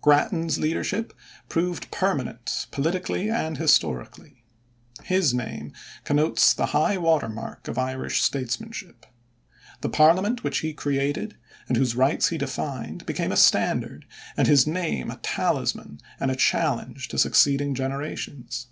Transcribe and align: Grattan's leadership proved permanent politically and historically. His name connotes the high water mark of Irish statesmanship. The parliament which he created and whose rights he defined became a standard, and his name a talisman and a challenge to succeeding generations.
Grattan's 0.00 0.58
leadership 0.58 1.12
proved 1.48 1.92
permanent 1.92 2.66
politically 2.72 3.30
and 3.30 3.56
historically. 3.56 4.42
His 5.04 5.32
name 5.32 5.74
connotes 6.02 6.52
the 6.52 6.66
high 6.74 6.96
water 6.96 7.28
mark 7.28 7.68
of 7.68 7.78
Irish 7.78 8.20
statesmanship. 8.20 9.06
The 9.82 9.88
parliament 9.88 10.42
which 10.42 10.58
he 10.58 10.72
created 10.74 11.36
and 11.68 11.76
whose 11.76 11.94
rights 11.94 12.30
he 12.30 12.36
defined 12.36 13.06
became 13.06 13.30
a 13.30 13.36
standard, 13.36 14.06
and 14.36 14.48
his 14.48 14.66
name 14.66 15.08
a 15.08 15.18
talisman 15.18 16.00
and 16.18 16.32
a 16.32 16.34
challenge 16.34 17.06
to 17.06 17.16
succeeding 17.16 17.72
generations. 17.72 18.66